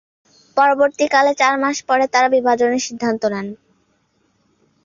পরবর্তীকালে 0.57 1.31
চার 1.41 1.53
মাস 1.63 1.77
পরে 1.89 2.05
তারা 2.13 2.27
বিভাজনের 2.35 2.85
সিদ্ধান্ত 2.87 3.23
নেন। 3.33 3.47